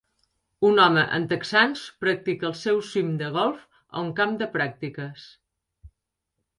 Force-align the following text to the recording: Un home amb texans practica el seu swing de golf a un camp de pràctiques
Un 0.69 0.79
home 0.85 1.03
amb 1.17 1.29
texans 1.33 1.83
practica 2.05 2.49
el 2.51 2.57
seu 2.63 2.83
swing 2.89 3.13
de 3.23 3.31
golf 3.39 3.63
a 3.87 4.05
un 4.09 4.13
camp 4.23 4.37
de 4.43 4.53
pràctiques 4.61 5.31